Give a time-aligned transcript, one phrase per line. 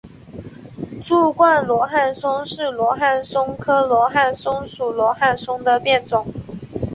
[1.03, 6.25] 柱冠罗汉松是罗汉松科罗汉松属罗汉松的变种。